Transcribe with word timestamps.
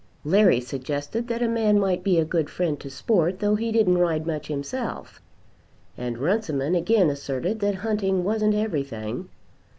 Larry 0.25 0.59
suggested 0.59 1.27
that 1.27 1.43
a 1.43 1.47
man 1.47 1.79
might 1.79 2.03
be 2.03 2.17
a 2.17 2.25
good 2.25 2.49
friend 2.49 2.79
to 2.79 2.89
sport 2.89 3.37
though 3.37 3.53
he 3.53 3.71
didn't 3.71 3.99
ride 3.99 4.25
much 4.25 4.47
himself; 4.47 5.21
and 5.95 6.17
Runciman 6.17 6.73
again 6.73 7.11
asserted 7.11 7.59
that 7.59 7.75
hunting 7.85 8.23
wasn't 8.23 8.55
everything. 8.55 9.29